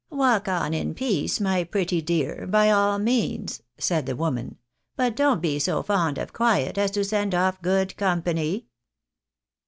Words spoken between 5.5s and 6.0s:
so